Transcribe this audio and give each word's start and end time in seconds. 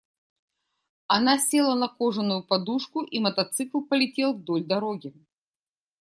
Она 1.05 1.37
села 1.37 1.75
на 1.75 1.87
кожаную 1.87 2.41
подушку, 2.41 3.03
и 3.03 3.19
мотоцикл 3.19 3.81
полетел 3.81 4.33
вдоль 4.33 4.63
дороги. 4.63 5.13